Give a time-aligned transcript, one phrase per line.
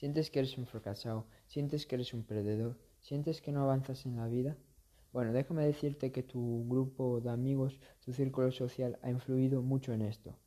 [0.00, 1.26] ¿Sientes que eres un fracasado?
[1.46, 2.78] ¿Sientes que eres un perdedor?
[3.00, 4.56] ¿Sientes que no avanzas en la vida?
[5.12, 10.00] Bueno, déjame decirte que tu grupo de amigos, tu círculo social ha influido mucho en
[10.00, 10.38] esto.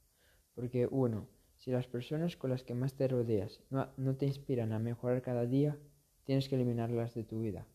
[0.55, 4.73] Porque uno, si las personas con las que más te rodeas no, no te inspiran
[4.73, 5.77] a mejorar cada día,
[6.23, 7.67] tienes que eliminarlas de tu vida.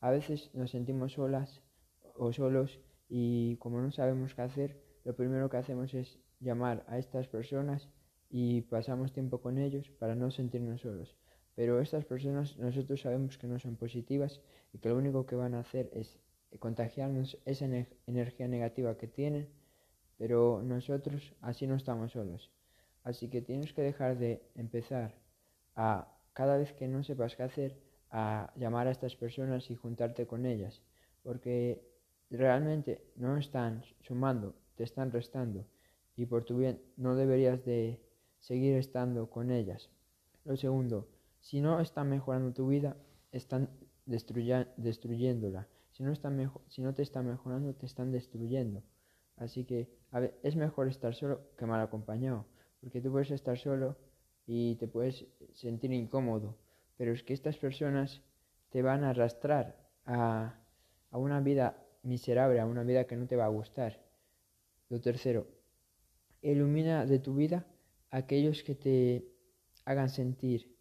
[0.00, 1.60] A veces nos sentimos solas
[2.14, 6.96] o solos y como no sabemos qué hacer, lo primero que hacemos es llamar a
[6.96, 7.90] estas personas
[8.30, 11.16] y pasamos tiempo con ellos para no sentirnos solos.
[11.54, 14.40] Pero estas personas nosotros sabemos que no son positivas
[14.72, 16.18] y que lo único que van a hacer es
[16.58, 17.66] contagiarnos esa
[18.06, 19.48] energía negativa que tienen,
[20.16, 22.50] pero nosotros así no estamos solos.
[23.02, 25.14] Así que tienes que dejar de empezar
[25.74, 30.26] a cada vez que no sepas qué hacer, a llamar a estas personas y juntarte
[30.26, 30.82] con ellas,
[31.22, 31.82] porque
[32.30, 35.66] realmente no están sumando, te están restando
[36.16, 38.00] y por tu bien no deberías de
[38.38, 39.90] seguir estando con ellas.
[40.44, 41.08] Lo segundo,
[41.40, 42.96] si no están mejorando tu vida,
[43.32, 43.70] están
[44.06, 45.68] destruyéndola.
[45.92, 46.12] Si no,
[46.68, 48.82] si no te están mejorando, te están destruyendo.
[49.36, 49.88] Así que
[50.42, 52.46] es mejor estar solo que mal acompañado,
[52.80, 53.96] porque tú puedes estar solo
[54.46, 56.56] y te puedes sentir incómodo,
[56.96, 58.22] pero es que estas personas
[58.70, 60.58] te van a arrastrar a
[61.12, 64.00] una vida miserable, a una vida que no te va a gustar.
[64.88, 65.46] Lo tercero,
[66.40, 67.66] ilumina de tu vida
[68.10, 69.24] aquellos que te
[69.84, 70.76] hagan sentir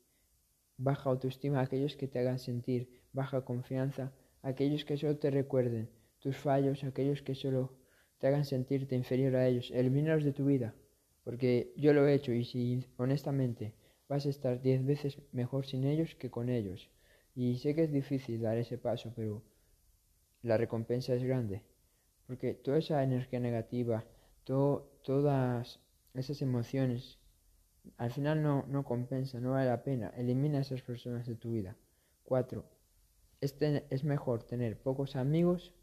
[0.77, 6.37] baja autoestima, aquellos que te hagan sentir baja confianza, aquellos que solo te recuerden tus
[6.37, 7.73] fallos, aquellos que solo
[8.19, 10.75] te hagan sentirte inferior a ellos, elimínalos de tu vida,
[11.23, 13.73] porque yo lo he hecho y si honestamente
[14.07, 16.89] vas a estar diez veces mejor sin ellos que con ellos.
[17.35, 19.43] Y sé que es difícil dar ese paso, pero
[20.41, 21.61] la recompensa es grande,
[22.25, 24.05] porque toda esa energía negativa,
[24.43, 25.79] todas
[26.17, 27.19] esas emociones,
[27.97, 30.09] al final no, no compensa, no vale la pena.
[30.17, 31.77] Elimina a esas personas de tu vida.
[32.23, 32.65] 4.
[33.41, 35.73] Es, es mejor tener pocos amigos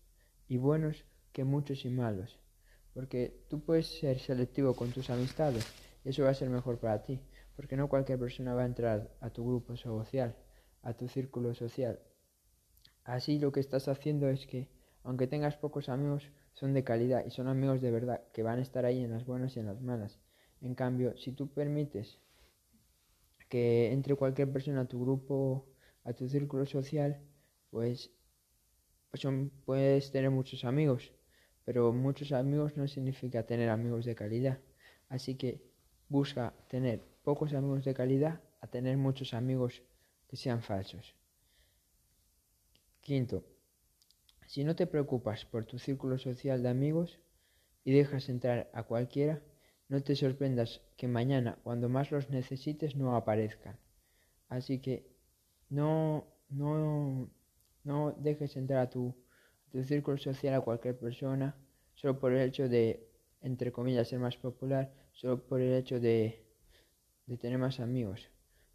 [0.48, 2.38] y buenos que muchos y malos.
[2.92, 5.66] Porque tú puedes ser selectivo con tus amistades
[6.04, 7.20] y eso va a ser mejor para ti.
[7.56, 10.36] Porque no cualquier persona va a entrar a tu grupo social,
[10.82, 12.00] a tu círculo social.
[13.04, 14.68] Así lo que estás haciendo es que,
[15.04, 18.62] aunque tengas pocos amigos, son de calidad y son amigos de verdad, que van a
[18.62, 20.18] estar ahí en las buenas y en las malas.
[20.60, 22.18] En cambio, si tú permites
[23.48, 25.66] que entre cualquier persona a tu grupo,
[26.04, 27.20] a tu círculo social,
[27.70, 28.10] pues,
[29.10, 29.26] pues
[29.66, 31.12] puedes tener muchos amigos,
[31.64, 34.58] pero muchos amigos no significa tener amigos de calidad.
[35.08, 35.62] Así que
[36.08, 39.82] busca tener pocos amigos de calidad a tener muchos amigos
[40.28, 41.14] que sean falsos.
[43.02, 43.44] Quinto,
[44.46, 47.20] si no te preocupas por tu círculo social de amigos
[47.84, 49.42] y dejas entrar a cualquiera,
[49.88, 53.78] no te sorprendas que mañana, cuando más los necesites, no aparezcan.
[54.48, 55.06] Así que
[55.68, 57.30] no, no,
[57.84, 59.14] no dejes entrar a tu,
[59.70, 61.56] tu círculo social a cualquier persona
[61.94, 63.08] solo por el hecho de,
[63.40, 66.44] entre comillas, ser más popular, solo por el hecho de,
[67.26, 68.28] de tener más amigos.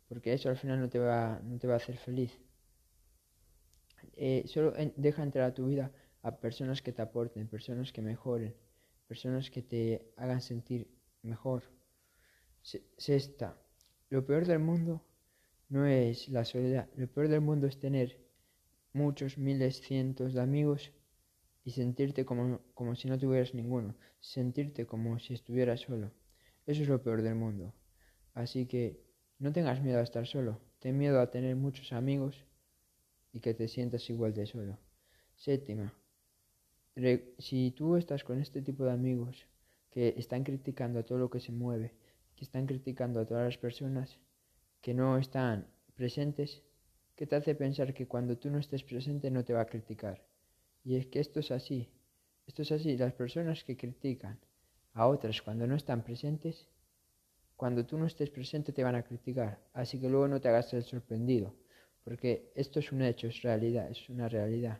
[0.08, 2.40] Porque eso al final no te va, no te va a hacer feliz.
[4.22, 5.94] Eh, solo deja entrar a tu vida
[6.24, 8.54] a personas que te aporten, personas que mejoren,
[9.08, 10.90] personas que te hagan sentir
[11.22, 11.64] mejor.
[12.98, 13.58] Sexta,
[14.10, 15.02] lo peor del mundo
[15.70, 18.20] no es la soledad, lo peor del mundo es tener
[18.92, 20.92] muchos, miles, cientos de amigos
[21.64, 26.12] y sentirte como, como si no tuvieras ninguno, sentirte como si estuvieras solo.
[26.66, 27.74] Eso es lo peor del mundo.
[28.34, 29.02] Así que
[29.38, 32.49] no tengas miedo a estar solo, ten miedo a tener muchos amigos
[33.32, 34.78] y que te sientas igual de solo.
[35.36, 35.94] Séptima,
[37.38, 39.48] si tú estás con este tipo de amigos
[39.90, 41.94] que están criticando a todo lo que se mueve,
[42.36, 44.20] que están criticando a todas las personas
[44.82, 46.62] que no están presentes,
[47.16, 50.26] ¿qué te hace pensar que cuando tú no estés presente no te va a criticar?
[50.84, 51.90] Y es que esto es así,
[52.48, 54.40] esto es así, las personas que critican
[54.94, 56.68] a otras cuando no están presentes,
[57.56, 60.74] cuando tú no estés presente te van a criticar, así que luego no te hagas
[60.74, 61.54] el sorprendido
[62.04, 64.80] porque esto es un hecho, es realidad, es una realidad.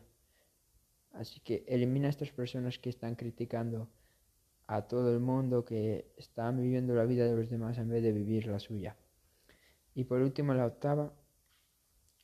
[1.12, 3.88] Así que elimina a estas personas que están criticando
[4.66, 8.12] a todo el mundo, que están viviendo la vida de los demás en vez de
[8.12, 8.96] vivir la suya.
[9.94, 11.12] Y por último, la octava,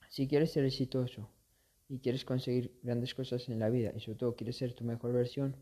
[0.08, 1.28] si quieres ser exitoso
[1.88, 5.12] y quieres conseguir grandes cosas en la vida y sobre todo quieres ser tu mejor
[5.12, 5.56] versión,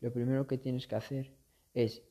[0.00, 1.32] lo primero que tienes que hacer
[1.74, 2.02] es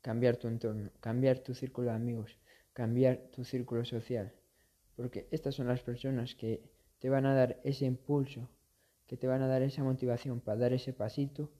[0.00, 2.38] cambiar tu entorno, cambiar tu círculo de amigos,
[2.72, 4.32] cambiar tu círculo social
[4.96, 6.62] porque estas son las personas que
[6.98, 8.48] te van a dar ese impulso,
[9.06, 11.52] que te van a dar esa motivación para dar ese pasito,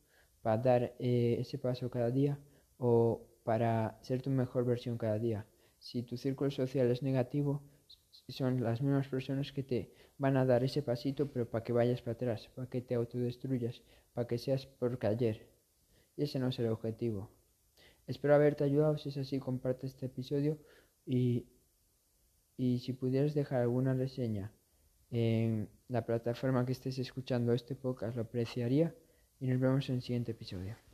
[0.43, 2.39] para dar eh, ese paso cada día
[2.79, 5.47] o para ser tu mejor versión cada día.
[5.79, 7.63] Si tu círculo social es negativo,
[8.29, 12.03] son las mismas personas que te van a dar ese pasito, pero para que vayas
[12.03, 13.83] para atrás, para que te autodestruyas,
[14.15, 15.49] para que seas por ayer.
[16.17, 17.31] Y ese no es el objetivo.
[18.07, 18.97] Espero haberte ayudado.
[18.99, 20.59] Si es así, comparte este episodio
[21.05, 21.47] y,
[22.57, 24.53] y si pudieras dejar alguna reseña
[25.11, 28.95] en la plataforma que estés escuchando este podcast, lo apreciaría
[29.41, 30.86] y nos vemos en el siguiente episodio.